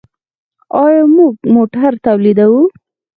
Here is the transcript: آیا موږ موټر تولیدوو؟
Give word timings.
آیا 0.83 1.03
موږ 1.15 1.33
موټر 1.53 1.91
تولیدوو؟ 2.05 2.61